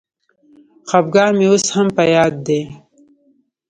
خپګان 0.89 1.31
مي 1.39 1.45
اوس 1.51 1.65
هم 1.75 1.87
په 1.95 2.03
یاد 2.15 2.33
دی. 2.47 2.61